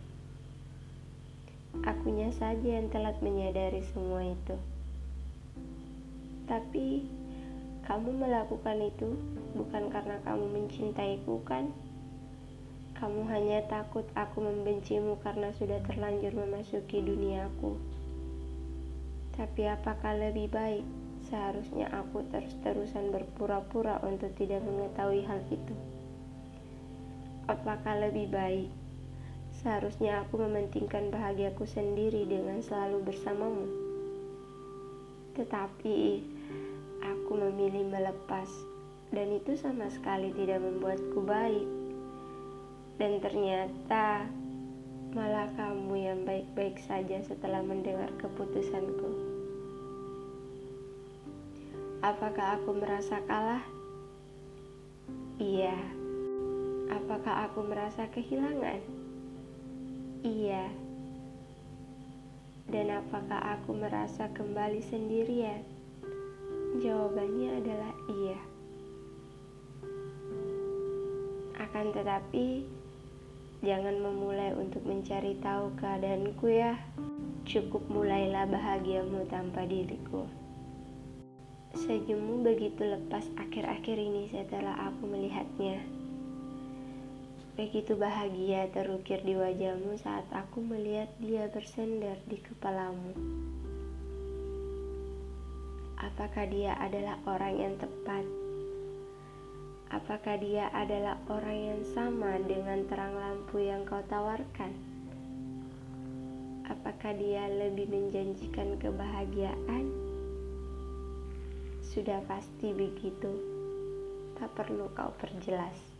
[1.82, 4.54] Akunya saja yang telat menyadari semua itu.
[6.46, 7.10] Tapi
[7.82, 9.18] kamu melakukan itu
[9.58, 11.74] bukan karena kamu mencintaiku kan?
[12.94, 17.74] Kamu hanya takut aku membencimu karena sudah terlanjur memasuki duniaku.
[19.34, 20.86] Tapi apakah lebih baik
[21.26, 25.74] seharusnya aku terus-terusan berpura-pura untuk tidak mengetahui hal itu?
[27.50, 28.70] Apakah lebih baik
[29.64, 33.64] Seharusnya aku mementingkan bahagiaku sendiri dengan selalu bersamamu.
[35.32, 36.20] Tetapi
[37.00, 38.44] aku memilih melepas
[39.08, 41.64] dan itu sama sekali tidak membuatku baik.
[43.00, 44.28] Dan ternyata
[45.16, 49.16] malah kamu yang baik-baik saja setelah mendengar keputusanku.
[52.04, 53.64] Apakah aku merasa kalah?
[55.40, 55.80] Iya.
[56.92, 59.04] Apakah aku merasa kehilangan?
[60.24, 60.72] Iya.
[62.72, 65.60] Dan apakah aku merasa kembali sendirian?
[66.80, 68.40] Jawabannya adalah iya.
[71.60, 72.64] Akan tetapi,
[73.60, 76.72] jangan memulai untuk mencari tahu keadaanku ya.
[77.44, 80.24] Cukup mulailah bahagiamu tanpa diriku.
[81.76, 85.84] Senyummu begitu lepas akhir-akhir ini setelah aku melihatnya.
[87.54, 93.14] Begitu bahagia terukir di wajahmu saat aku melihat dia bersender di kepalamu.
[95.94, 98.26] Apakah dia adalah orang yang tepat?
[99.94, 104.74] Apakah dia adalah orang yang sama dengan terang lampu yang kau tawarkan?
[106.66, 109.94] Apakah dia lebih menjanjikan kebahagiaan?
[111.86, 113.30] Sudah pasti begitu,
[114.42, 115.93] tak perlu kau perjelas.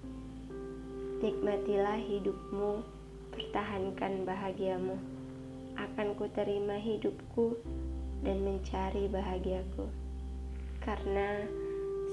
[1.23, 2.83] Nikmatilah hidupmu,
[3.31, 4.99] pertahankan bahagiamu.
[5.79, 7.55] Akan ku terima hidupku
[8.27, 9.87] dan mencari bahagiaku.
[10.83, 11.47] Karena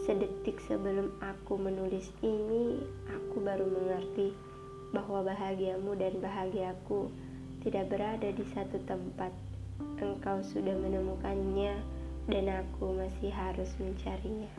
[0.06, 4.34] sedetik sebelum aku menulis ini, aku baru mengerti
[4.92, 7.10] bahwa bahagiamu dan bahagiaku
[7.64, 9.34] tidak berada di satu tempat.
[10.02, 11.78] Engkau sudah menemukannya
[12.30, 14.50] dan aku masih harus mencarinya.